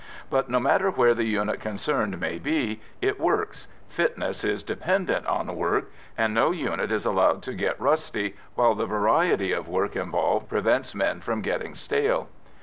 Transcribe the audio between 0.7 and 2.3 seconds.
where the unit concerned